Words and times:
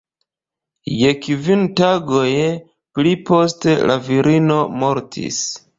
Je 1.01 1.11
kvin 1.25 1.67
tagoj 1.81 2.33
pli 2.97 3.15
poste 3.31 3.79
la 3.91 4.03
virino 4.11 4.63
mortis. 4.85 5.45